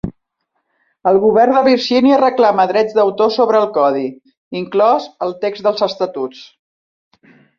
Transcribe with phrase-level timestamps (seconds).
[1.09, 4.07] El govern de Virgínia reclama drets d'autor sobre el Codi,
[4.63, 6.41] inclòs el text dels estatuts.